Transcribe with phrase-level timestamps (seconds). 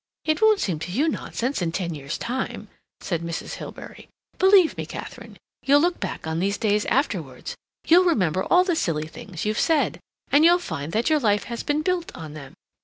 [0.25, 2.69] "It won't seem to you nonsense in ten years' time,"
[3.01, 3.57] said Mrs.
[3.57, 4.07] Hilbery.
[4.39, 9.05] "Believe me, Katharine, you'll look back on these days afterwards; you'll remember all the silly
[9.05, 9.99] things you've said;
[10.31, 12.55] and you'll find that your life has been built on them.